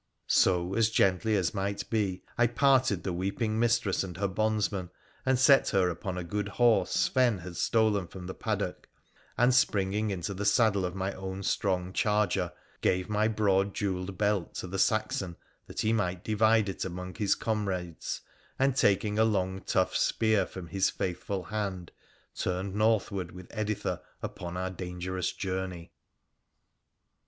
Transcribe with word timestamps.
So, 0.25 0.73
as 0.73 0.89
gently 0.89 1.35
as 1.35 1.53
might 1.53 1.87
be, 1.91 2.23
I 2.35 2.47
parted 2.47 3.03
the 3.03 3.13
weeping 3.13 3.59
mistress 3.59 4.03
and 4.03 4.17
her 4.17 4.27
bondsmen, 4.27 4.89
and 5.27 5.37
set 5.37 5.69
her 5.69 5.89
upon 5.91 6.17
a 6.17 6.23
good 6.23 6.47
horse 6.47 6.89
Sven 6.91 7.37
had 7.37 7.55
stolen 7.55 8.07
from 8.07 8.25
the 8.25 8.33
paddock, 8.33 8.89
and 9.37 9.53
springing 9.53 10.09
into 10.09 10.33
the 10.33 10.43
saddle 10.43 10.85
of 10.85 10.95
my 10.95 11.13
own 11.13 11.43
strong 11.43 11.93
charger, 11.93 12.51
gave 12.81 13.09
my 13.09 13.27
broad 13.27 13.75
jewelled 13.75 14.17
belt 14.17 14.55
to 14.55 14.65
the 14.65 14.79
Saxon 14.79 15.37
that 15.67 15.81
he 15.81 15.93
might 15.93 16.23
divide 16.23 16.67
it 16.67 16.83
among 16.83 17.13
his 17.13 17.35
comrades, 17.35 18.21
and, 18.57 18.75
taking 18.75 19.19
a 19.19 19.23
long 19.23 19.61
tough 19.61 19.95
spear 19.95 20.47
from 20.47 20.65
his 20.69 20.89
faithful 20.89 21.43
hand, 21.43 21.91
turned 22.33 22.73
northward 22.73 23.33
with 23.33 23.45
Editha 23.51 24.01
upon 24.23 24.57
our 24.57 24.71
dangerous 24.71 25.31
journey. 25.31 25.91